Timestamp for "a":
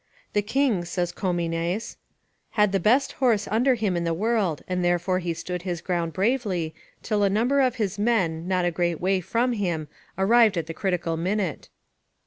7.21-7.29, 8.65-8.71